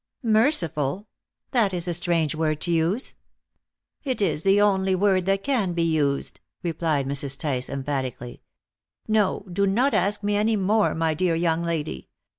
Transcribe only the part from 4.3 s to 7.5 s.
the only word that can be used," replied Mrs.